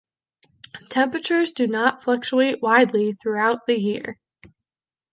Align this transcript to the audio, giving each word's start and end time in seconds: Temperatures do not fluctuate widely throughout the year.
Temperatures 0.89 1.51
do 1.51 1.67
not 1.67 2.01
fluctuate 2.01 2.59
widely 2.59 3.13
throughout 3.21 3.67
the 3.67 3.79
year. 3.79 4.17